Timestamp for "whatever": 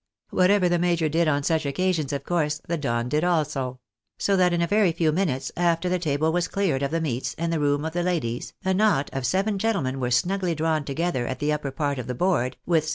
0.31-0.67